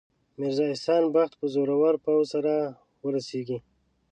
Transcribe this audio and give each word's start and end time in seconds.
میرزا 0.39 0.65
احسان 0.71 1.03
بخت 1.15 1.33
به 1.39 1.45
زورور 1.53 1.93
پوځ 2.03 2.23
سره 2.33 2.53
ورسیږي. 3.05 3.57